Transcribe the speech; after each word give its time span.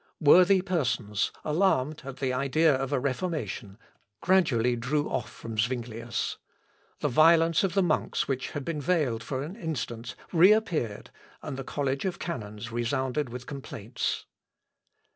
Worthy 0.19 0.61
persons 0.63 1.31
alarmed 1.45 2.01
at 2.03 2.17
the 2.17 2.33
idea 2.33 2.73
of 2.73 2.91
a 2.91 2.99
Reformation, 2.99 3.77
gradually 4.19 4.75
drew 4.75 5.07
off 5.07 5.29
from 5.31 5.59
Zuinglius. 5.59 6.37
The 7.01 7.07
violence 7.07 7.63
of 7.63 7.75
the 7.75 7.83
monks 7.83 8.27
which 8.27 8.49
had 8.57 8.65
been 8.65 8.81
veiled 8.81 9.21
for 9.23 9.43
an 9.43 9.55
instant, 9.55 10.15
reappeared, 10.33 11.11
and 11.43 11.55
the 11.55 11.63
college 11.63 12.05
of 12.05 12.17
canons 12.17 12.71
resounded 12.71 13.29
with 13.29 13.45
complaints. 13.45 14.25